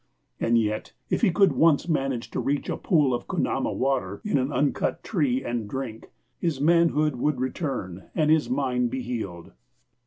[0.39, 4.39] And yet, if he could once manage to reach a pool of kunama water in
[4.39, 9.51] an uncut tree and drink, his manhood would return and his mind be healed.